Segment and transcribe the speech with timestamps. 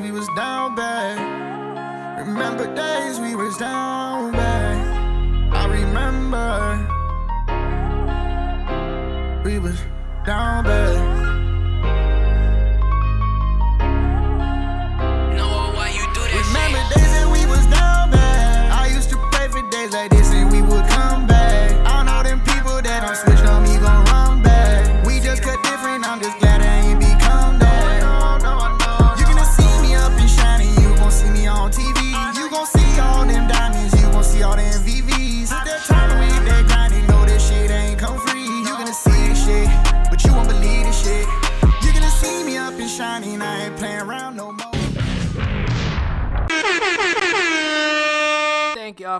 [0.00, 2.18] we was down bad.
[2.26, 4.07] Remember days we was down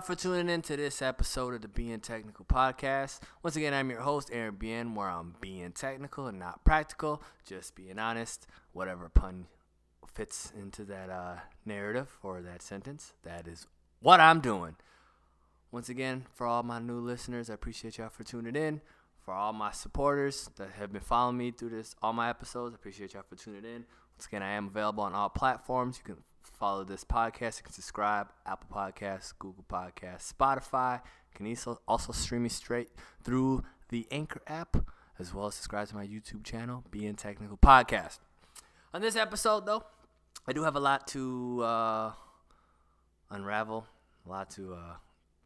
[0.09, 3.19] for tuning in to this episode of the Being Technical Podcast.
[3.43, 7.75] Once again, I'm your host, Aaron Bein, where I'm being technical and not practical, just
[7.75, 8.47] being honest.
[8.73, 9.45] Whatever pun
[10.11, 13.67] fits into that uh, narrative or that sentence, that is
[13.99, 14.77] what I'm doing.
[15.71, 18.81] Once again, for all my new listeners, I appreciate y'all for tuning in.
[19.23, 22.77] For all my supporters that have been following me through this, all my episodes, I
[22.77, 23.85] appreciate y'all for tuning in.
[24.15, 25.99] Once again, I am available on all platforms.
[25.99, 27.57] You can follow this podcast.
[27.57, 30.95] You can subscribe, Apple Podcasts, Google Podcasts, Spotify.
[30.95, 32.89] You can also, also stream me straight
[33.23, 34.77] through the Anchor app,
[35.17, 38.19] as well as subscribe to my YouTube channel, Being Technical Podcast.
[38.93, 39.83] On this episode, though,
[40.47, 42.11] I do have a lot to uh,
[43.29, 43.85] unravel,
[44.25, 44.95] a lot to uh,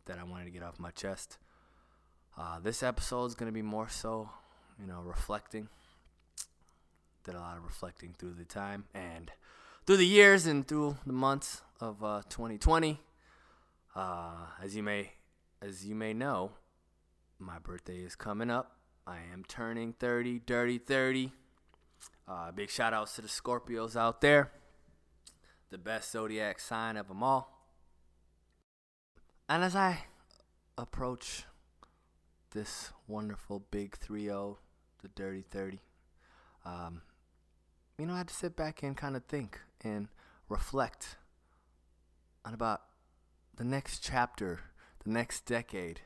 [0.05, 1.37] that I wanted to get off my chest.
[2.37, 4.29] Uh, this episode is going to be more so,
[4.79, 5.67] you know, reflecting.
[7.23, 9.31] Did a lot of reflecting through the time and
[9.85, 12.99] through the years and through the months of uh, 2020.
[13.95, 14.31] Uh,
[14.63, 15.11] as you may,
[15.61, 16.51] as you may know,
[17.37, 18.77] my birthday is coming up.
[19.05, 21.31] I am turning 30, dirty 30.
[22.25, 24.51] Uh, big shout outs to the Scorpios out there.
[25.69, 27.67] The best zodiac sign of them all.
[29.49, 30.05] And as I
[30.77, 31.43] approach
[32.51, 34.59] this wonderful big 3 0,
[35.01, 35.81] the dirty 30,
[36.65, 37.01] um,
[37.97, 40.07] you know, I had to sit back and kind of think and
[40.49, 41.17] reflect
[42.45, 42.81] on about
[43.55, 44.59] the next chapter,
[45.03, 46.01] the next decade,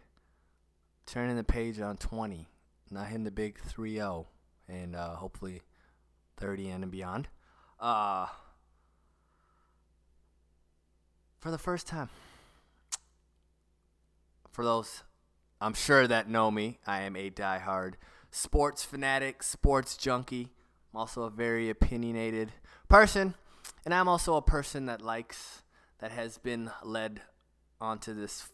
[1.05, 2.47] turning the page on 20,
[2.91, 4.27] not hitting the big 3 0,
[4.67, 5.61] and uh, hopefully
[6.37, 7.27] 30 and beyond.
[7.79, 8.27] Uh,
[11.39, 12.09] for the first time,
[14.51, 15.03] for those
[15.59, 17.93] I'm sure that know me, I am a diehard
[18.29, 20.51] sports fanatic, sports junkie.
[20.97, 22.51] Also a very opinionated
[22.89, 23.35] person,
[23.85, 25.61] and I'm also a person that likes
[25.99, 27.21] that has been led
[27.79, 28.49] onto this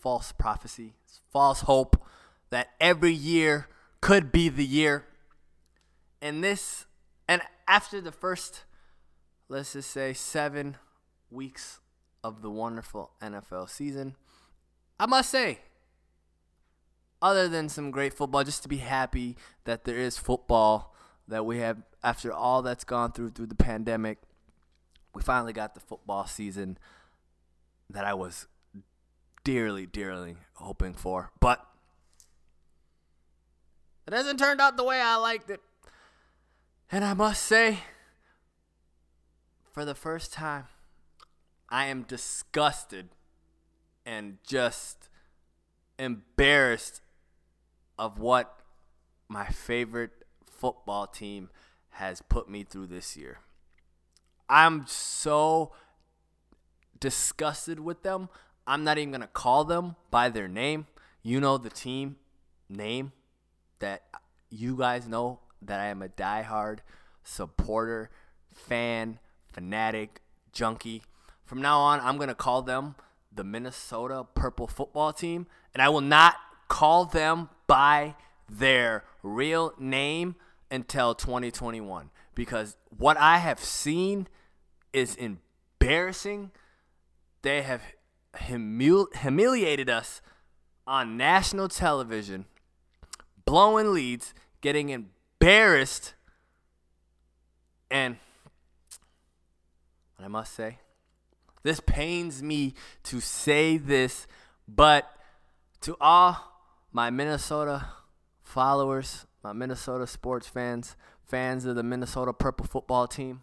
[0.00, 2.00] false prophecy, this false hope
[2.50, 3.66] that every year
[4.00, 5.06] could be the year.
[6.22, 6.86] And this
[7.26, 8.62] and after the first
[9.48, 10.76] let's just say 7
[11.32, 11.80] weeks
[12.22, 14.14] of the wonderful NFL season,
[15.00, 15.58] I must say
[17.20, 20.94] other than some great football, just to be happy that there is football
[21.28, 24.18] that we have after all that's gone through through the pandemic.
[25.14, 26.78] We finally got the football season
[27.90, 28.46] that I was
[29.44, 31.64] dearly, dearly hoping for, but
[34.06, 35.60] it hasn't turned out the way I liked it.
[36.90, 37.80] And I must say,
[39.70, 40.64] for the first time,
[41.68, 43.10] I am disgusted
[44.06, 45.10] and just
[45.98, 47.02] embarrassed
[47.98, 48.60] of what
[49.28, 50.17] my favorite
[50.58, 51.50] football team
[51.90, 53.38] has put me through this year.
[54.48, 55.72] I'm so
[57.00, 58.28] disgusted with them.
[58.66, 60.86] I'm not even going to call them by their name.
[61.22, 62.16] You know the team
[62.68, 63.12] name
[63.78, 64.02] that
[64.50, 66.78] you guys know that I am a diehard
[67.24, 68.10] supporter,
[68.52, 69.18] fan,
[69.52, 70.20] fanatic,
[70.52, 71.02] junkie.
[71.44, 72.94] From now on, I'm going to call them
[73.34, 76.36] the Minnesota Purple Football Team, and I will not
[76.68, 78.14] call them by
[78.48, 80.36] their real name
[80.70, 84.28] until 2021 because what I have seen
[84.92, 86.50] is embarrassing.
[87.42, 87.82] They have
[88.34, 90.20] humil- humiliated us
[90.86, 92.46] on national television,
[93.44, 96.14] blowing leads, getting embarrassed,
[97.90, 98.16] and
[100.18, 100.78] I must say,
[101.62, 102.74] this pains me
[103.04, 104.26] to say this,
[104.66, 105.10] but
[105.82, 106.36] to all
[106.92, 107.88] my Minnesota
[108.42, 110.94] followers, my Minnesota sports fans,
[111.26, 113.40] fans of the Minnesota Purple football team,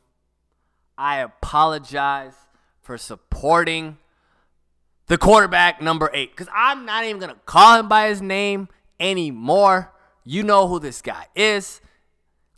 [0.99, 2.35] I apologize
[2.79, 3.97] for supporting
[5.07, 8.67] the quarterback number eight because I'm not even going to call him by his name
[8.99, 9.91] anymore.
[10.23, 11.81] You know who this guy is.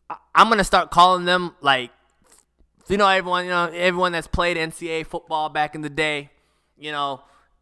[0.10, 1.92] I- I'm going to start calling them like
[2.90, 6.32] you know everyone, you know everyone that's played NCAA football back in the day,
[6.78, 7.22] you know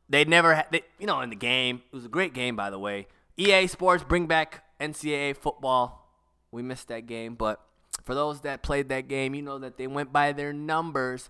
[0.09, 1.83] they never had, they, you know, in the game.
[1.91, 3.07] It was a great game, by the way.
[3.37, 6.09] EA Sports bring back NCAA football.
[6.51, 7.61] We missed that game, but
[8.03, 11.29] for those that played that game, you know that they went by their numbers.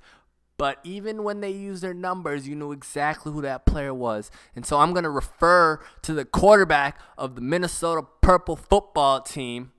[0.57, 4.31] But even when they used their numbers, you knew exactly who that player was.
[4.55, 9.71] And so I'm going to refer to the quarterback of the Minnesota Purple football team.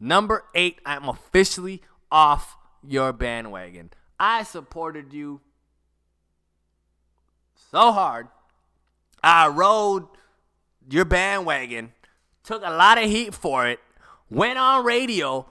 [0.00, 2.56] Number eight, I'm officially off
[2.86, 3.90] your bandwagon.
[4.18, 5.40] I supported you
[7.70, 8.28] so hard.
[9.22, 10.06] I rode
[10.88, 11.92] your bandwagon,
[12.48, 13.78] took a lot of heat for it,
[14.30, 15.46] went on radio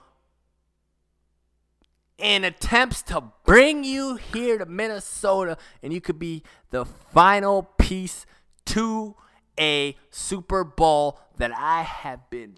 [2.18, 6.42] in attempts to bring you here to Minnesota, and you could be
[6.72, 8.26] the final piece
[8.66, 9.16] to
[9.60, 12.56] a Super Bowl that I have been,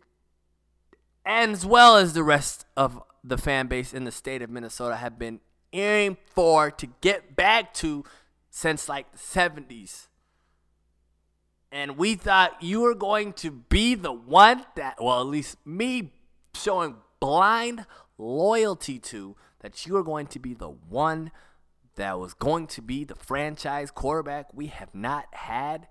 [1.25, 5.19] as well as the rest of the fan base in the state of Minnesota, have
[5.19, 5.41] been
[5.73, 8.05] aiming for to get back to
[8.49, 10.07] since like the 70s.
[11.71, 16.11] And we thought you were going to be the one that, well, at least me
[16.55, 17.85] showing blind
[18.17, 21.31] loyalty to, that you were going to be the one
[21.95, 25.87] that was going to be the franchise quarterback we have not had.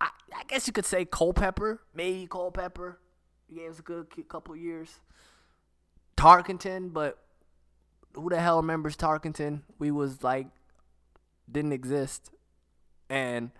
[0.00, 2.98] I, I guess you could say Culpepper, maybe Culpepper.
[3.48, 5.00] He gave us a good couple years.
[6.16, 7.18] Tarkenton, but
[8.14, 9.62] who the hell remembers Tarkenton?
[9.78, 10.48] We was like
[11.50, 12.30] didn't exist.
[13.08, 13.50] And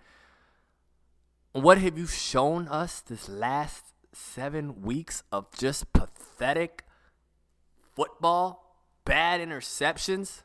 [1.53, 6.83] what have you shown us this last seven weeks of just pathetic
[7.95, 10.41] football, bad interceptions,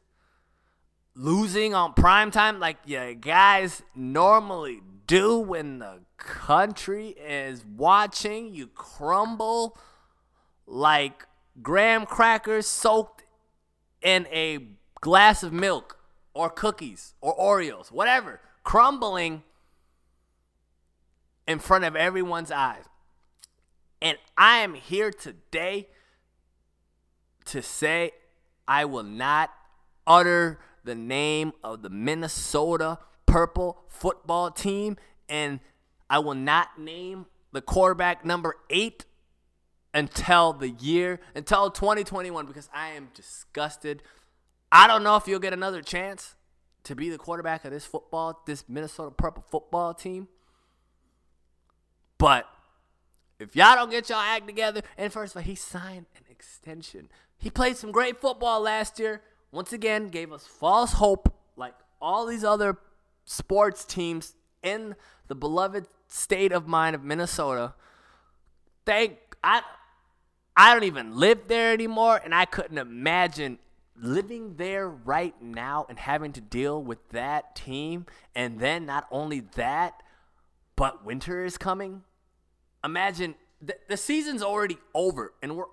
[1.15, 8.55] losing on prime time like you guys normally do when the country is watching?
[8.55, 9.79] You crumble
[10.67, 11.27] like
[11.63, 13.25] graham crackers soaked
[14.03, 14.59] in a
[15.01, 15.99] glass of milk
[16.35, 19.43] or cookies or Oreos, whatever, crumbling
[21.49, 22.85] in front of everyone's eyes.
[24.01, 25.89] And I am here today
[27.47, 28.13] to say
[28.69, 29.51] I will not
[30.07, 34.97] utter the name of the Minnesota Purple football team,
[35.29, 35.59] and
[36.09, 39.05] I will not name the quarterback number eight
[39.93, 44.03] until the year, until 2021, because I am disgusted
[44.71, 46.35] I don't know if you'll get another chance
[46.85, 50.29] to be the quarterback of this football, this Minnesota Purple football team.
[52.19, 52.47] But
[53.39, 57.09] if y'all don't get y'all act together, and first of all, he signed an extension.
[57.39, 59.23] He played some great football last year.
[59.53, 62.77] Once again, gave us false hope, like all these other
[63.25, 64.97] sports teams in
[65.29, 67.75] the beloved state of mind of Minnesota.
[68.85, 69.63] Thank I
[70.57, 73.59] I don't even live there anymore, and I couldn't imagine
[73.95, 79.41] living there right now and having to deal with that team, and then not only
[79.55, 80.03] that,
[80.75, 82.03] but winter is coming.
[82.89, 85.67] Imagine the, the season's already over, and we're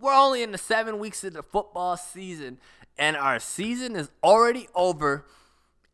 [0.00, 2.58] we're only in the seven weeks of the football season,
[2.96, 5.26] and our season is already over,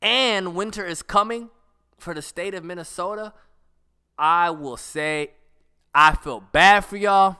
[0.00, 1.50] and winter is coming
[1.98, 3.32] for the state of Minnesota.
[4.16, 5.32] I will say,
[5.92, 7.38] I feel bad for y'all.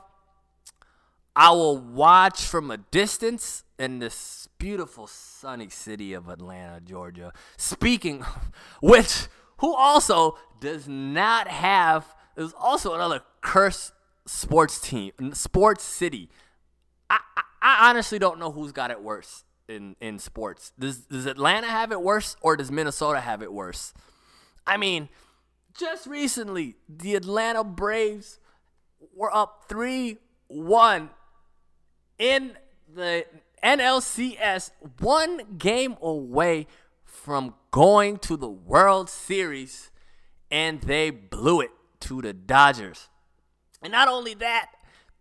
[1.36, 7.32] I will watch from a distance in this beautiful sunny city of Atlanta, Georgia.
[7.56, 8.24] Speaking
[8.82, 13.92] which who also does not have is also another cursed
[14.26, 16.28] sports team, sports city.
[17.10, 20.72] I, I, I honestly don't know who's got it worse in in sports.
[20.78, 23.92] Does does Atlanta have it worse or does Minnesota have it worse?
[24.66, 25.08] I mean,
[25.76, 28.38] just recently the Atlanta Braves
[29.14, 31.08] were up 3-1
[32.18, 32.52] in
[32.92, 33.26] the
[33.64, 34.70] NLCS,
[35.00, 36.66] one game away
[37.04, 39.90] from going to the World Series,
[40.50, 41.70] and they blew it
[42.02, 43.08] to the Dodgers.
[43.80, 44.72] And not only that,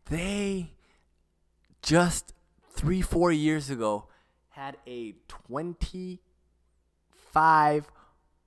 [0.10, 0.72] they
[1.82, 2.34] just
[2.70, 4.08] three, four years ago
[4.50, 7.92] had a 25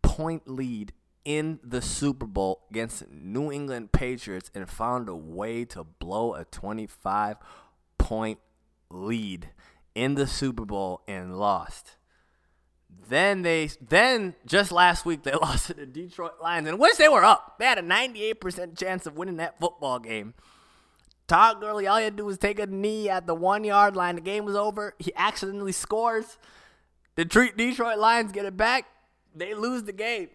[0.02, 0.92] point lead
[1.24, 6.44] in the Super Bowl against New England Patriots and found a way to blow a
[6.44, 7.36] 25
[7.98, 8.40] point
[8.90, 9.50] lead
[9.94, 11.96] in the Super Bowl and lost.
[13.08, 17.08] Then they then just last week they lost to the Detroit Lions, and which they
[17.08, 17.56] were up.
[17.58, 20.34] They had a 98% chance of winning that football game.
[21.26, 23.96] Todd Gurley, all he had to do was take a knee at the one yard
[23.96, 24.16] line.
[24.16, 24.94] The game was over.
[24.98, 26.38] He accidentally scores.
[27.14, 28.86] The Detroit Lions get it back.
[29.34, 30.28] They lose the game.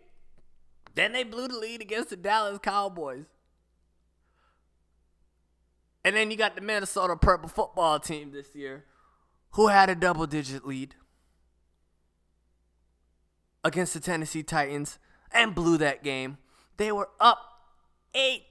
[0.95, 3.25] Then they blew the lead against the Dallas Cowboys.
[6.03, 8.85] And then you got the Minnesota Purple football team this year
[9.51, 10.95] who had a double digit lead.
[13.63, 14.99] Against the Tennessee Titans
[15.31, 16.37] and blew that game.
[16.77, 17.39] They were up
[18.13, 18.43] eight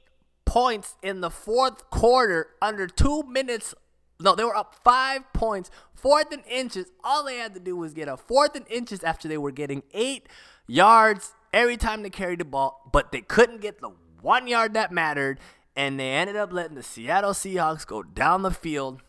[0.44, 3.74] points in the fourth quarter under two minutes.
[4.20, 6.86] No, they were up five points, fourth and inches.
[7.04, 9.82] All they had to do was get a fourth and inches after they were getting
[9.92, 10.28] eight
[10.66, 14.92] yards every time they carried the ball, but they couldn't get the one yard that
[14.92, 15.38] mattered,
[15.76, 19.02] and they ended up letting the Seattle Seahawks go down the field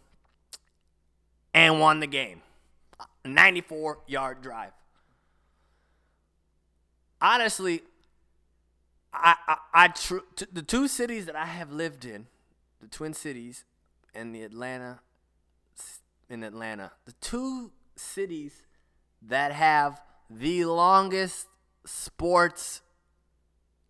[1.54, 2.42] and won the game.
[3.26, 4.72] 94 yard drive.
[7.22, 7.82] Honestly,
[9.14, 12.28] I, I, I tr- t- the two cities that I have lived in,
[12.82, 13.66] the Twin Cities
[14.14, 15.00] and the Atlanta,
[16.30, 18.66] in Atlanta, the two cities
[19.22, 21.48] that have the longest
[21.86, 22.82] sports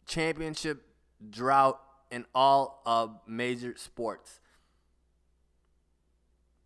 [0.08, 0.82] championship
[1.30, 4.40] drought in all of major sports.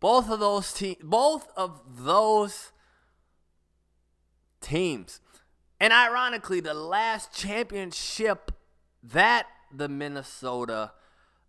[0.00, 2.72] Both of those teams, both of those
[4.60, 5.20] teams
[5.84, 8.50] and ironically, the last championship
[9.02, 10.92] that the Minnesota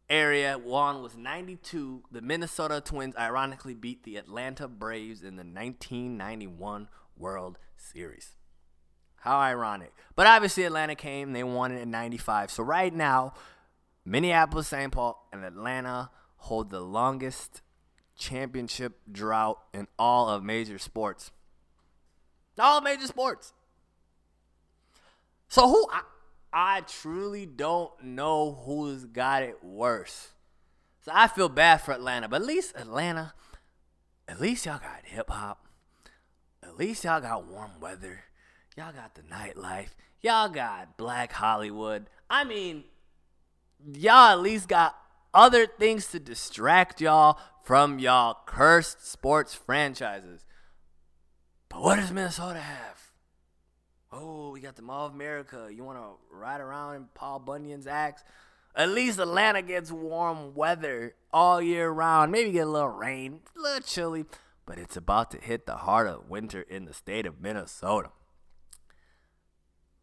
[0.09, 2.03] area won was 92.
[2.11, 8.35] The Minnesota Twins ironically beat the Atlanta Braves in the 1991 World Series.
[9.21, 9.93] How ironic.
[10.17, 12.51] But obviously, Atlanta came, they won it in 95.
[12.51, 13.35] So right now,
[14.03, 14.91] Minneapolis, St.
[14.91, 17.61] Paul, and Atlanta hold the longest
[18.17, 21.31] championship drought in all of major sports.
[22.59, 23.53] All major sports.
[25.47, 26.01] So who I,
[26.51, 30.29] I truly don't know who's got it worse.
[31.01, 33.33] So I feel bad for Atlanta, but at least Atlanta,
[34.27, 35.67] at least y'all got hip hop.
[36.63, 38.23] At least y'all got warm weather.
[38.75, 39.89] Y'all got the nightlife.
[40.21, 42.07] Y'all got Black Hollywood.
[42.29, 42.85] I mean,
[43.93, 44.95] y'all at least got
[45.33, 50.45] other things to distract y'all from y'all cursed sports franchises.
[51.69, 52.94] But what does Minnesota have?
[54.17, 55.69] Oh, we got the Mall of America.
[55.69, 58.23] You want to ride around in Paul Bunyan's axe?
[58.73, 62.31] At least Atlanta gets warm weather all year round.
[62.31, 64.25] Maybe get a little rain, a little chilly,
[64.65, 68.11] but it's about to hit the heart of winter in the state of Minnesota.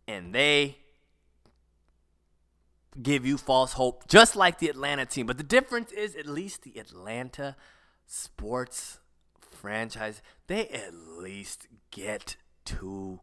[0.06, 0.76] And they
[3.00, 5.26] give you false hope, just like the Atlanta team.
[5.26, 7.56] But the difference is, at least the Atlanta
[8.06, 8.98] sports
[9.50, 13.20] franchise, they at least get to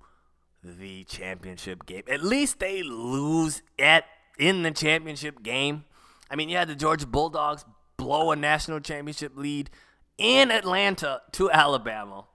[0.64, 2.04] the championship game.
[2.08, 4.06] At least they lose at
[4.38, 5.86] in the championship game.
[6.30, 7.66] I mean, you had the Georgia Bulldogs
[7.98, 9.70] blow a national championship lead
[10.18, 12.26] in Atlanta to Alabama.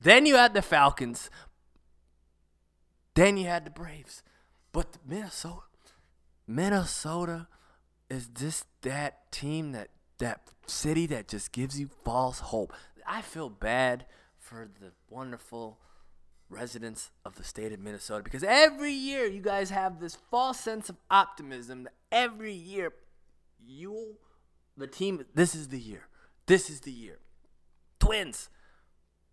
[0.00, 1.30] Then you had the Falcons.
[3.14, 4.22] Then you had the Braves.
[4.72, 5.62] But Minnesota
[6.46, 7.48] Minnesota
[8.10, 9.88] is just that team that
[10.18, 12.72] that city that just gives you false hope.
[13.06, 14.06] I feel bad
[14.38, 15.78] for the wonderful
[16.48, 20.88] residents of the state of Minnesota because every year you guys have this false sense
[20.88, 22.92] of optimism that every year
[23.58, 24.18] you
[24.76, 26.08] the team this is the year.
[26.46, 27.18] This is the year.
[27.98, 28.50] Twins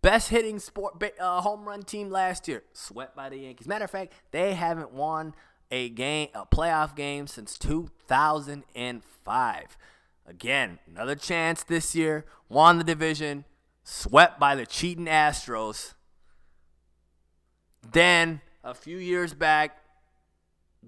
[0.02, 3.68] best hitting sport uh, home run team last year swept by the Yankees.
[3.68, 5.34] Matter of fact, they haven't won
[5.70, 9.76] a game a playoff game since 2005.
[10.26, 12.26] Again, another chance this year.
[12.48, 13.44] Won the division,
[13.82, 15.94] swept by the cheating Astros.
[17.90, 19.78] Then a few years back,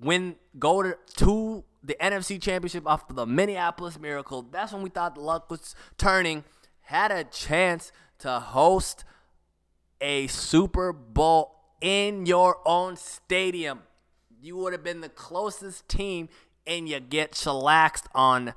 [0.00, 4.42] win go to, to the NFC Championship after the Minneapolis Miracle.
[4.42, 6.44] That's when we thought the luck was turning.
[6.82, 9.04] Had a chance to host
[10.00, 13.80] a Super Bowl in your own stadium.
[14.40, 16.28] You would have been the closest team,
[16.66, 18.54] and you get chillaxed on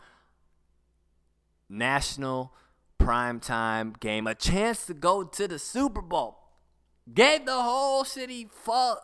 [1.70, 2.54] national
[3.00, 4.28] primetime game.
[4.28, 6.38] A chance to go to the Super Bowl
[7.14, 9.00] gave the whole city fall,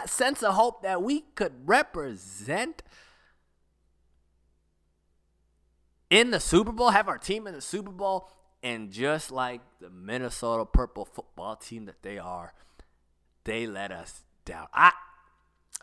[0.00, 2.82] a sense of hope that we could represent
[6.10, 8.30] in the Super Bowl, have our team in the Super Bowl,
[8.62, 12.52] and just like the Minnesota Purple football team that they are,
[13.44, 14.66] they let us down.
[14.74, 14.92] I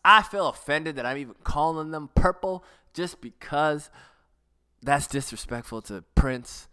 [0.04, 3.90] I feel offended that I'm even calling them purple just because
[4.82, 6.68] that's disrespectful to Prince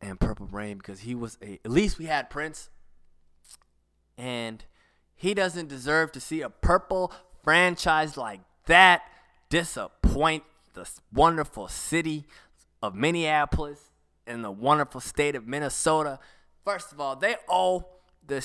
[0.00, 2.70] and Purple Rain because he was a at least we had Prince
[4.16, 4.64] and
[5.14, 9.02] he doesn't deserve to see a purple franchise like that
[9.48, 10.42] disappoint
[10.74, 12.24] the wonderful city
[12.82, 13.90] of Minneapolis
[14.26, 16.18] and the wonderful state of Minnesota.
[16.64, 17.86] First of all, they owe
[18.26, 18.36] the,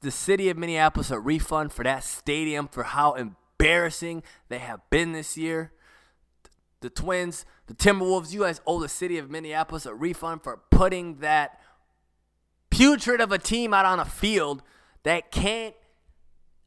[0.00, 5.12] the city of Minneapolis a refund for that stadium for how embarrassing they have been
[5.12, 5.72] this year.
[6.80, 11.16] The Twins, the Timberwolves, you guys owe the city of Minneapolis a refund for putting
[11.16, 11.60] that
[12.70, 14.62] putrid of a team out on a field
[15.06, 15.74] that can't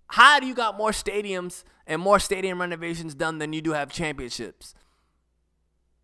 [0.07, 3.91] How do you got more stadiums and more stadium renovations done than you do have
[3.91, 4.73] championships?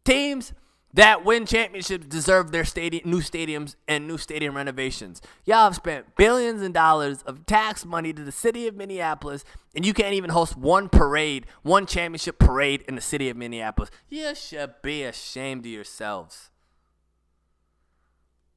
[0.04, 0.54] Teams
[0.94, 5.22] that win championships deserve their stadium, new stadiums and new stadium renovations.
[5.46, 9.86] Y'all have spent billions of dollars of tax money to the city of Minneapolis, and
[9.86, 13.92] you can't even host one parade, one championship parade in the city of Minneapolis.
[14.10, 16.50] You should be ashamed of yourselves.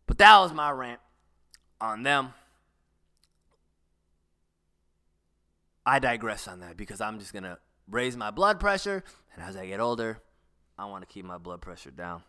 [0.06, 1.00] But that was my rant
[1.80, 2.35] on them.
[5.88, 7.59] I digress on that because I'm just going to
[7.90, 9.02] raise my blood pressure,
[9.35, 10.21] and as I get older,
[10.78, 12.23] I want to keep my blood pressure down.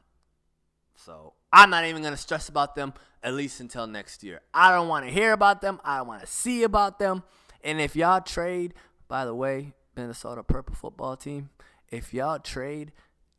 [0.96, 4.42] So I'm not even going to stress about them at least until next year.
[4.54, 5.80] I don't want to hear about them.
[5.84, 7.24] I don't want to see about them.
[7.62, 8.74] And if y'all trade,
[9.10, 11.50] by the way, Minnesota Purple football team,
[11.89, 12.94] if y'all trade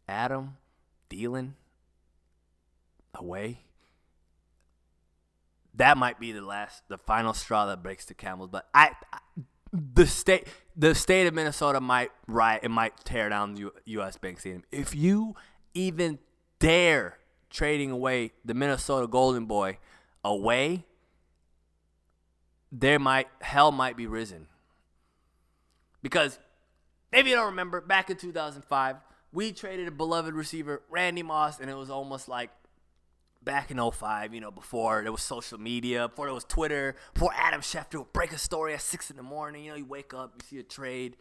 [0.07, 0.59] Adam
[1.09, 1.53] Thielen
[3.15, 3.61] away,
[5.75, 8.51] that might be the last, the final straw that breaks the camels.
[8.51, 9.19] But I, I
[9.73, 10.47] the state,
[10.77, 12.63] the state of Minnesota might riot.
[12.65, 14.17] It might tear down the U.S.
[14.17, 15.35] Bank Stadium if you
[15.75, 16.19] even
[16.59, 17.19] dare
[17.51, 19.79] trading away the Minnesota Golden Boy
[20.25, 20.85] away.
[22.73, 24.47] There might hell might be risen
[26.03, 26.39] because
[27.13, 28.97] if you don't remember, back in 2005,
[29.33, 32.51] we traded a beloved receiver, Randy Moss, and it was almost like
[33.43, 37.33] back in 05, you know, before there was social media, before there was Twitter, before
[37.35, 39.65] Adam Schefter would break a story at 6 in the morning.
[39.65, 41.17] You know, you wake up, you see a trade.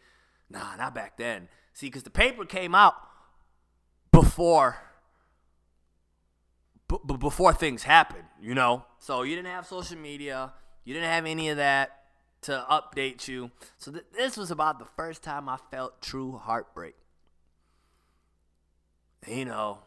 [0.50, 1.48] Nah, not back then.
[1.72, 2.94] See, because the paper came out
[4.12, 4.78] before
[6.88, 8.84] b- before things happened, you know?
[8.98, 10.52] So you didn't have social media,
[10.84, 11.96] you didn't have any of that
[12.42, 13.50] to update you.
[13.78, 16.96] So th- this was about the first time I felt true heartbreak.
[19.26, 19.80] You know,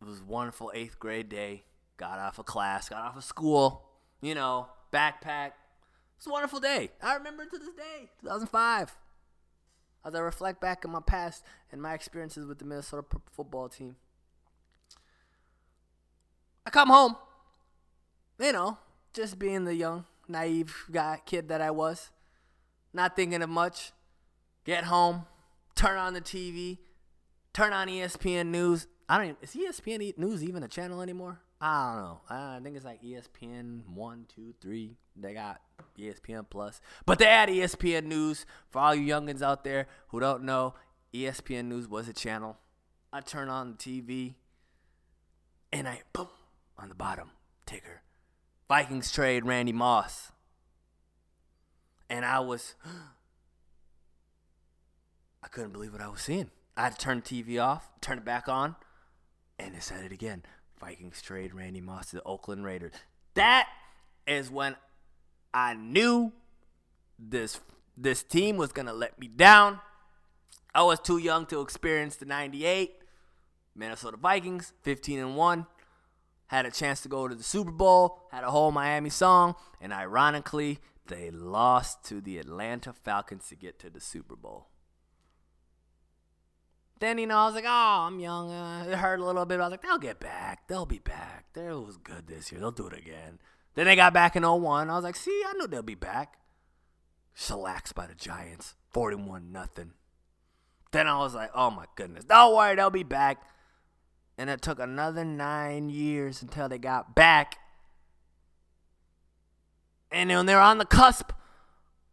[0.00, 1.64] it was a wonderful eighth grade day
[1.98, 3.84] got off of class, got off of school,
[4.22, 5.52] you know, backpack.
[6.16, 6.90] It's a wonderful day.
[7.02, 8.96] I remember to this day, 2005.
[10.04, 13.96] As I reflect back on my past and my experiences with the Minnesota football team.
[16.64, 17.16] I come home,
[18.38, 18.78] you know,
[19.12, 22.10] just being the young, naive guy, kid that I was,
[22.92, 23.92] not thinking of much.
[24.64, 25.26] Get home,
[25.74, 26.78] turn on the TV,
[27.52, 28.86] turn on ESPN News.
[29.08, 31.40] I don't is ESPN News even a channel anymore?
[31.60, 32.20] I don't know.
[32.28, 34.96] I think it's like ESPN one, two, three.
[35.16, 35.60] They got
[35.98, 40.44] ESPN Plus, but they had ESPN News for all you youngins out there who don't
[40.44, 40.74] know.
[41.14, 42.58] ESPN News was a channel.
[43.12, 44.34] I turn on the TV,
[45.72, 46.28] and I boom
[46.76, 47.30] on the bottom
[47.64, 48.02] ticker.
[48.68, 50.32] Vikings trade Randy Moss,
[52.10, 52.74] and I was.
[55.42, 56.50] I couldn't believe what I was seeing.
[56.76, 58.76] I had to turn the TV off, turn it back on,
[59.58, 60.42] and it said it again.
[60.80, 62.92] Vikings trade Randy Moss to the Oakland Raiders.
[63.34, 63.68] That
[64.26, 64.76] is when
[65.52, 66.32] I knew
[67.18, 67.60] this
[67.96, 69.80] this team was gonna let me down.
[70.74, 72.94] I was too young to experience the 98
[73.74, 75.66] Minnesota Vikings, 15 and 1.
[76.46, 79.92] Had a chance to go to the Super Bowl, had a whole Miami song, and
[79.92, 84.68] ironically, they lost to the Atlanta Falcons to get to the Super Bowl.
[87.00, 88.50] Then, you know, I was like, oh, I'm young.
[88.50, 89.60] Uh, it hurt a little bit.
[89.60, 90.66] I was like, they'll get back.
[90.66, 91.46] They'll be back.
[91.52, 92.60] They was good this year.
[92.60, 93.38] They'll do it again.
[93.74, 94.90] Then they got back in 01.
[94.90, 96.38] I was like, see, I knew they'll be back.
[97.36, 98.74] Shellaxed by the Giants.
[98.90, 99.92] 41 nothing.
[100.90, 102.24] Then I was like, oh my goodness.
[102.24, 103.42] Don't worry, they'll be back.
[104.36, 107.56] And it took another nine years until they got back.
[110.10, 111.32] And when they're on the cusp,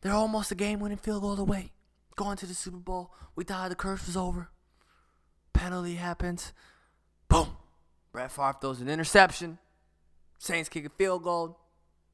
[0.02, 1.72] they're almost a game winning field goal away.
[2.16, 3.12] Going to the Super Bowl.
[3.36, 4.50] We thought the curse was over
[5.56, 6.54] penalty happens.
[7.28, 7.58] Boom.
[8.12, 9.58] Brett Favre throws an interception.
[10.38, 11.58] Saints kick a field goal.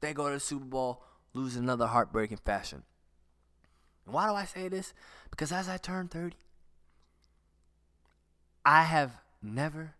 [0.00, 1.02] They go to the Super Bowl,
[1.34, 2.82] lose another heartbreaking fashion.
[4.06, 4.94] And why do I say this?
[5.30, 6.36] Because as I turn 30,
[8.64, 9.94] I have never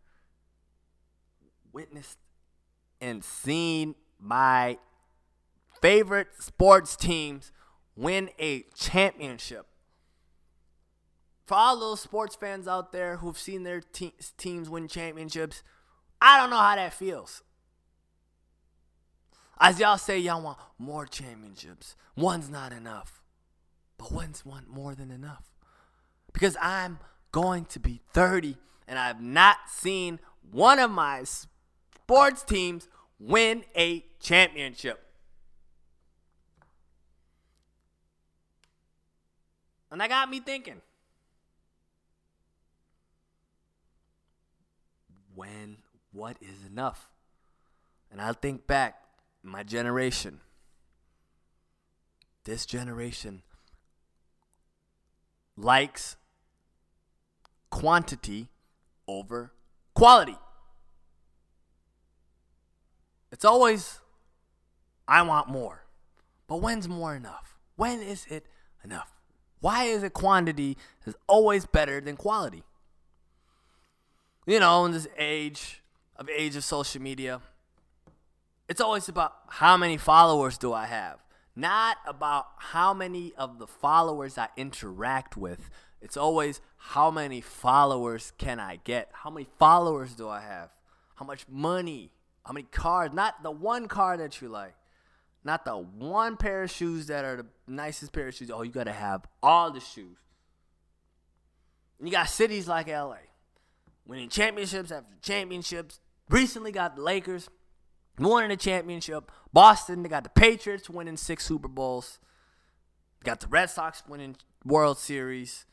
[1.73, 2.19] witnessed
[3.01, 4.79] and seen my
[5.81, 7.53] favorite sports teams
[7.97, 9.67] win a championship
[11.53, 15.63] for all those sports fans out there who've seen their te- teams win championships,
[16.19, 17.43] I don't know how that feels.
[19.61, 21.95] As y'all say, y'all want more championships.
[22.17, 23.21] One's not enough.
[23.99, 25.53] But one's one more than enough.
[26.33, 26.99] Because I'm
[27.33, 28.57] going to be 30
[28.89, 32.89] and I've not seen one of my sports teams
[33.21, 35.05] win a championship.
[39.91, 40.81] And that got me thinking.
[45.35, 45.79] When,
[46.13, 47.11] what is enough?
[48.11, 49.03] And I think back,
[49.43, 50.41] my generation,
[52.45, 53.43] this generation
[55.57, 56.17] likes
[57.71, 58.49] quantity
[59.09, 59.53] over
[59.95, 60.37] quality.
[63.31, 64.01] It's always,
[65.09, 65.85] I want more.
[66.47, 67.57] But when's more enough?
[67.77, 68.47] When is it
[68.85, 69.11] enough?
[69.61, 72.65] Why is it quantity is always better than quality?
[74.45, 75.83] You know, in this age
[76.17, 77.41] of age of social media,
[78.69, 81.19] it's always about how many followers do I have,
[81.55, 85.71] not about how many of the followers I interact with.
[86.01, 89.11] It's always how many followers can I get?
[89.13, 90.71] How many followers do I have?
[91.15, 92.11] How much money?
[92.45, 93.13] How many cars?
[93.13, 94.75] Not the one car that you like.
[95.45, 98.51] Not the one pair of shoes that are the nicest pair of shoes.
[98.53, 100.19] Oh, you got to have all the shoes.
[102.01, 103.19] And you got cities like LA
[104.07, 106.01] winning championships after championships.
[106.29, 107.49] Recently got the Lakers
[108.19, 109.31] winning the championship.
[109.53, 112.19] Boston, they got the Patriots winning six Super Bowls.
[113.25, 115.67] Got the Red Sox winning World Series.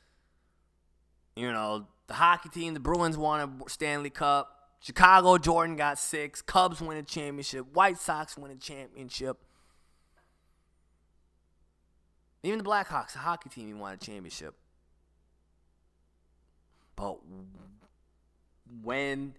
[1.36, 4.56] You know, the hockey team, the Bruins won a Stanley Cup.
[4.82, 6.42] Chicago, Jordan got six.
[6.42, 7.66] Cubs win a championship.
[7.74, 9.38] White Sox win a championship.
[12.44, 14.56] Even the Blackhawks, the hockey team, won a championship.
[16.96, 17.18] But
[18.84, 19.36] when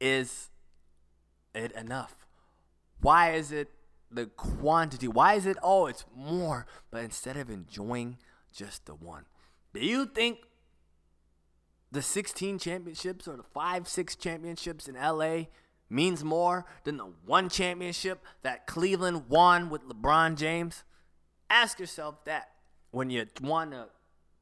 [0.00, 0.50] is
[1.54, 2.26] it enough?
[3.00, 3.68] Why is it
[4.10, 5.08] the quantity?
[5.08, 8.18] Why is it, oh, it's more, but instead of enjoying
[8.52, 9.26] just the one?
[9.72, 10.38] Do you think
[11.90, 15.44] the 16 championships or the 5 6 championships in LA
[15.90, 20.84] means more than the one championship that Cleveland won with LeBron James?
[21.50, 22.50] Ask yourself that
[22.90, 23.88] when you want to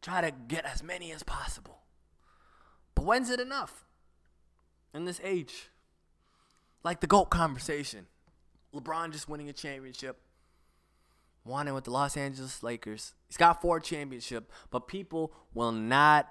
[0.03, 1.81] try to get as many as possible.
[2.95, 3.87] But when's it enough
[4.95, 5.69] in this age?
[6.85, 8.07] Like the GOAT conversation.
[8.75, 10.19] LeBron just winning a championship.
[11.45, 13.15] It with the Los Angeles Lakers.
[13.27, 16.29] He's got four championships, but people will not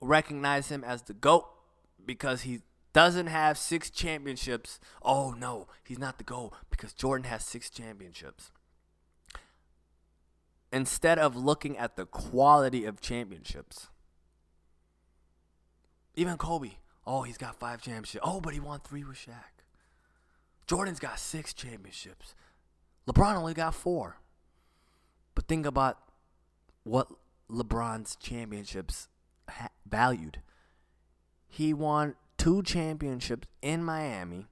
[0.00, 1.46] recognize him as the GOAT
[2.04, 2.60] because he
[2.92, 4.80] doesn't have six championships.
[5.02, 8.50] Oh no, he's not the GOAT because Jordan has six championships.
[10.72, 13.88] Instead of looking at the quality of championships.
[16.14, 16.72] Even Kobe.
[17.06, 18.24] Oh, he's got five championships.
[18.24, 19.64] Oh, but he won three with Shaq.
[20.66, 22.34] Jordan's got six championships.
[23.08, 24.18] LeBron only got four.
[25.34, 25.98] But think about
[26.84, 27.08] what
[27.50, 29.08] LeBron's championships
[29.48, 30.40] ha- valued.
[31.48, 34.46] He won two championships in Miami.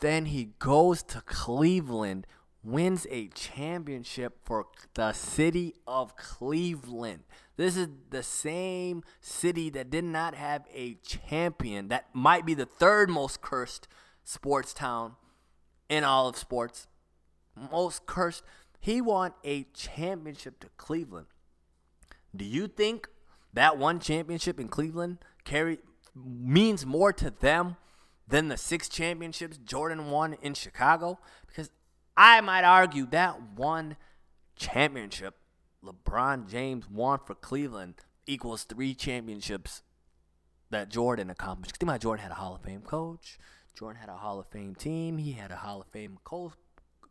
[0.00, 2.26] Then he goes to Cleveland,
[2.62, 7.22] wins a championship for the city of Cleveland.
[7.56, 11.88] This is the same city that did not have a champion.
[11.88, 13.88] That might be the third most cursed
[14.24, 15.16] sports town
[15.88, 16.86] in all of sports.
[17.70, 18.44] Most cursed.
[18.78, 21.26] He won a championship to Cleveland.
[22.34, 23.08] Do you think
[23.52, 25.78] that one championship in Cleveland carry
[26.14, 27.76] means more to them
[28.28, 31.18] than the six championships Jordan won in Chicago?
[31.46, 31.70] Because
[32.16, 33.96] I might argue that one
[34.56, 35.36] championship
[35.84, 37.94] LeBron James won for Cleveland
[38.26, 39.82] equals three championships
[40.70, 41.76] that Jordan accomplished.
[41.76, 43.38] Think about Jordan had a Hall of Fame coach.
[43.74, 45.18] Jordan had a Hall of Fame team.
[45.18, 46.52] He had a Hall of Fame co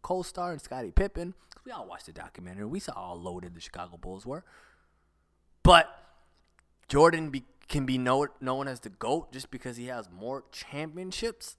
[0.02, 1.34] co-star in Scottie Pippen.
[1.66, 2.66] We all watched the documentary.
[2.66, 4.46] We saw how loaded the Chicago Bulls were.
[5.62, 5.94] But
[6.88, 11.58] Jordan be, can be know, known as the GOAT just because he has more championships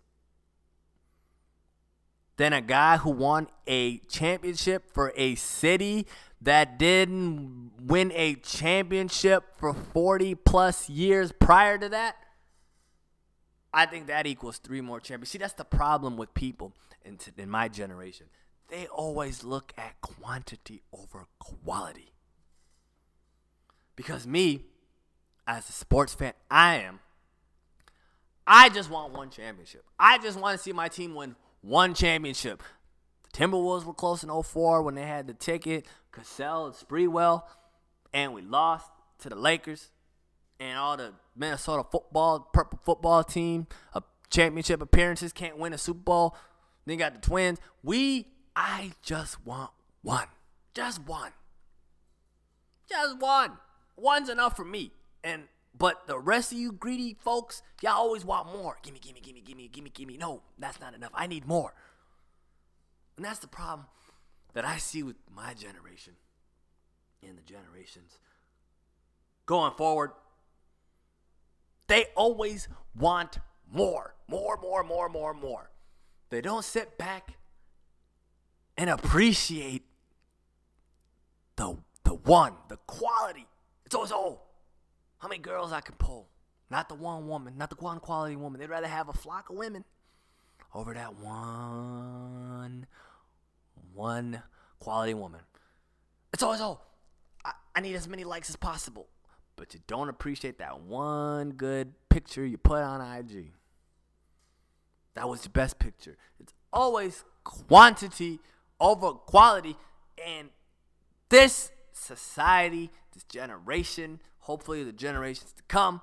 [2.40, 6.06] than a guy who won a championship for a city
[6.40, 12.16] that didn't win a championship for 40 plus years prior to that.
[13.74, 15.28] I think that equals three more champions.
[15.28, 16.72] See, that's the problem with people
[17.04, 18.28] in, in my generation.
[18.70, 22.14] They always look at quantity over quality.
[23.96, 24.62] Because me,
[25.46, 27.00] as a sports fan, I am.
[28.46, 29.84] I just want one championship.
[29.98, 32.62] I just want to see my team win one championship.
[33.24, 37.42] The Timberwolves were close in 04 when they had the ticket, Cassell and Sprewell,
[38.12, 39.90] and we lost to the Lakers
[40.58, 46.00] and all the Minnesota football, purple football team, a championship appearances, can't win a Super
[46.00, 46.36] Bowl.
[46.86, 47.58] Then got the Twins.
[47.82, 49.70] We, I just want
[50.02, 50.26] one.
[50.74, 51.32] Just one.
[52.88, 53.52] Just one.
[53.96, 54.92] One's enough for me.
[55.22, 55.44] And
[55.76, 58.78] but the rest of you greedy folks, y'all always want more.
[58.82, 60.16] Gimme, gimme, gimme, gimme, gimme, gimme.
[60.16, 61.12] No, that's not enough.
[61.14, 61.74] I need more.
[63.16, 63.86] And that's the problem
[64.54, 66.14] that I see with my generation
[67.26, 68.18] and the generations
[69.46, 70.10] going forward.
[71.86, 73.38] They always want
[73.70, 75.70] more, more, more, more, more, more.
[76.30, 77.36] They don't sit back
[78.76, 79.84] and appreciate
[81.56, 83.46] the the one, the quality
[83.86, 84.40] It's always, oh,
[85.20, 86.28] how many girls I can pull.
[86.70, 88.60] Not the one woman, not the one quality woman.
[88.60, 89.84] They'd rather have a flock of women
[90.74, 92.86] over that one,
[93.94, 94.42] one
[94.78, 95.40] quality woman.
[96.32, 96.80] It's always, oh,
[97.44, 99.08] I, I need as many likes as possible.
[99.56, 103.52] But you don't appreciate that one good picture you put on IG.
[105.14, 106.16] That was the best picture.
[106.38, 108.38] It's always quantity
[108.80, 109.76] over quality.
[110.24, 110.48] And
[111.28, 114.20] this society, this generation,
[114.50, 116.00] hopefully the generations to come,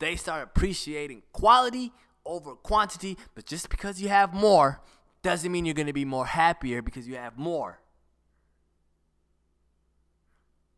[0.00, 1.92] they start appreciating quality
[2.24, 3.16] over quantity.
[3.36, 4.80] But just because you have more
[5.22, 7.78] doesn't mean you're going to be more happier because you have more.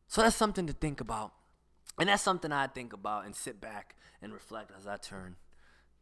[0.07, 1.33] So that's something to think about.
[1.99, 5.37] And that's something I think about and sit back and reflect as I turn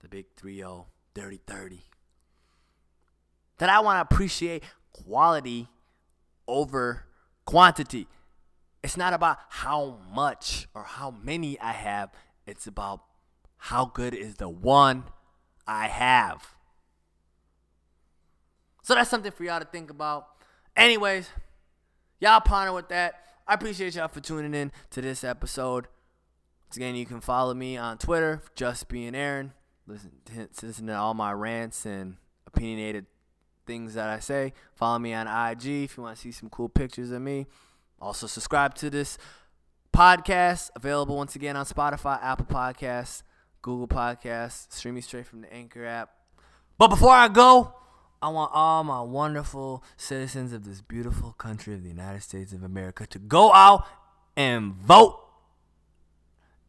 [0.01, 1.83] the big 3 0 30 30.
[3.59, 5.69] That I want to appreciate quality
[6.49, 7.05] over
[7.45, 8.09] quantity.
[8.87, 12.11] It's not about how much or how many I have,
[12.47, 13.03] it's about
[13.57, 15.07] how good is the one
[15.67, 16.55] I have.
[18.85, 20.29] So that's something for y'all to think about.
[20.77, 21.29] Anyways,
[22.21, 23.25] y'all ponder with that.
[23.49, 25.89] I appreciate y'all for tuning in to this episode.
[26.69, 29.53] Once again, you can follow me on Twitter, just being Aaron.
[29.89, 33.07] Listen to, listen to all my rants and opinionated
[33.67, 34.53] things that I say.
[34.77, 37.49] Follow me on IG if you want to see some cool pictures of me.
[38.01, 39.19] Also, subscribe to this
[39.93, 43.23] podcast, available once again on Spotify, Apple Podcasts,
[43.63, 46.11] Google Podcasts, streaming straight from the Anchor app.
[46.79, 47.75] But before I go,
[48.21, 52.63] I want all my wonderful citizens of this beautiful country of the United States of
[52.63, 53.87] America to go out
[54.37, 55.23] and vote.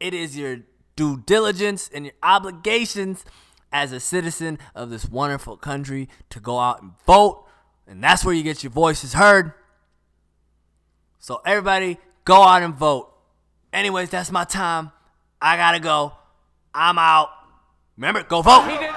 [0.00, 0.60] It is your
[0.96, 3.24] due diligence and your obligations
[3.72, 7.44] as a citizen of this wonderful country to go out and vote.
[7.86, 9.52] And that's where you get your voices heard.
[11.18, 13.12] So, everybody, go out and vote.
[13.72, 14.92] Anyways, that's my time.
[15.40, 16.12] I gotta go.
[16.74, 17.30] I'm out.
[17.96, 18.87] Remember, go vote.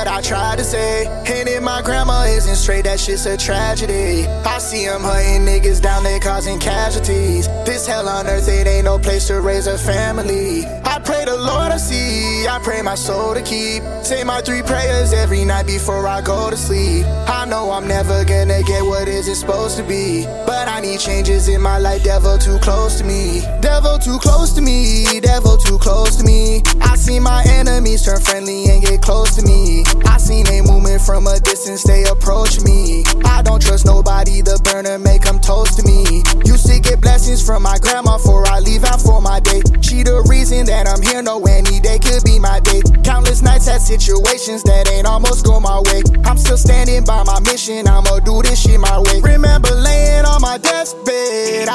[0.00, 1.06] What I tried to say.
[1.26, 4.26] And if my grandma isn't straight, that shit's a tragedy.
[4.46, 7.48] I see them hunting niggas down there causing casualties.
[7.66, 10.64] This hell on earth, it ain't no place to raise a family.
[10.84, 13.82] I pray the Lord I see, I pray my soul to keep.
[14.02, 17.04] Say my three prayers every night before I go to sleep.
[17.28, 20.24] I know I'm never gonna get what is it supposed to be.
[20.46, 23.42] But I need changes in my life, devil too close to me.
[23.60, 26.62] Devil too close to me, devil too close to me.
[26.80, 29.84] I see my enemies turn friendly and get close to me.
[30.06, 33.02] I seen they moving from a distance, they approach me.
[33.24, 36.22] I don't trust nobody, the burner make them toast to me.
[36.46, 39.62] Used to get blessings from my grandma before I leave out for my day.
[39.80, 42.82] She the reason that I'm here, no any day could be my day.
[43.02, 46.02] Countless nights had situations that ain't almost go my way.
[46.24, 48.69] I'm still standing by my mission, I'ma do this shit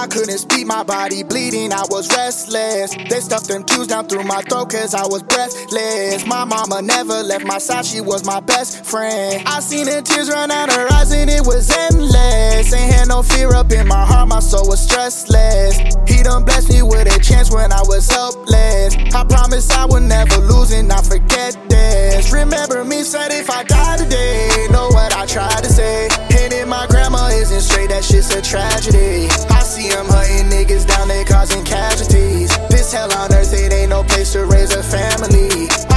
[0.05, 2.93] I couldn't speak, my body bleeding, I was restless.
[2.93, 6.27] They stuffed them tubes down through my throat cause I was breathless.
[6.27, 9.41] My mama never left my side, she was my best friend.
[9.47, 12.71] I seen the tears run out her eyes and it was endless.
[12.71, 15.73] Ain't had no fear up in my heart, my soul was stressless.
[16.07, 18.93] He done blessed me with a chance when I was helpless.
[19.11, 22.31] I promise I will never lose and I forget this.
[22.31, 26.09] Remember me said if I die today, know what I tried to say.
[26.65, 29.29] If my grandma isn't straight, that shit's a tragedy.
[29.53, 32.49] I see them hunting niggas down there causing casualties.
[32.69, 35.94] This hell on earth, it ain't no place to raise a family.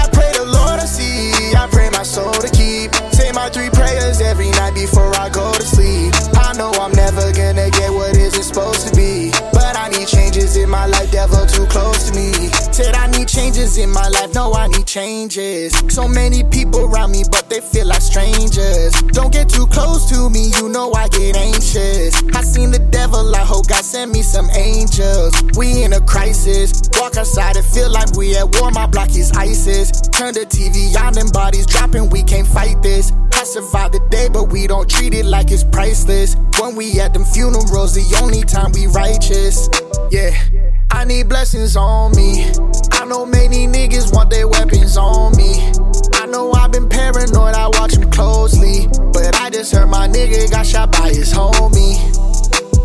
[13.59, 15.73] Changes in my life, no, I need changes.
[15.89, 18.93] So many people around me, but they feel like strangers.
[19.13, 22.15] Don't get too close to me, you know I get anxious.
[22.35, 25.35] I seen the devil, I hope God send me some angels.
[25.57, 28.71] We in a crisis, walk outside and feel like we at war.
[28.71, 29.91] My block is ISIS.
[30.11, 33.13] Turn the TV on, them bodies dropping, we can't fight this.
[33.39, 36.35] I survived the day, but we don't treat it like it's priceless.
[36.59, 39.71] When we at them funerals, the only time we righteous.
[40.11, 40.35] Yeah,
[40.91, 42.51] I need blessings on me.
[42.91, 45.55] I know many niggas want their weapons on me.
[46.15, 48.89] I know I've been paranoid, I watch them closely.
[49.13, 51.95] But I just heard my nigga got shot by his homie.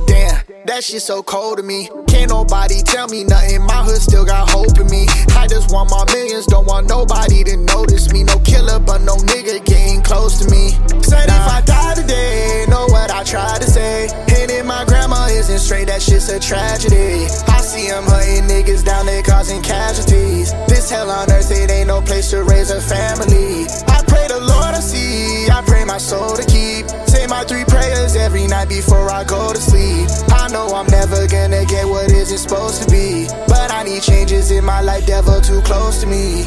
[0.06, 1.89] Damn, that shit so cold to me.
[2.06, 3.63] Can't nobody tell me nothing.
[3.63, 5.08] My hood still got hope in me.
[5.34, 8.24] I just want my millions, don't want nobody to notice me.
[8.24, 9.92] No killer, but no nigga getting
[10.34, 10.69] close to me.
[11.02, 14.08] Said if I die today, know what I tried to say.
[14.28, 17.26] If my grandma isn't straight, that shit's a tragedy.
[17.48, 20.54] I see them hunting niggas down there causing casualties.
[20.67, 23.65] This hell on earth, it ain't no place to raise a family.
[23.88, 26.88] I pray the Lord to see, I pray my soul to keep.
[27.08, 30.08] Say my three prayers every night before I go to sleep.
[30.30, 33.28] I know I'm never gonna get what isn't supposed to be.
[33.48, 36.46] But I need changes in my life, devil too close to me.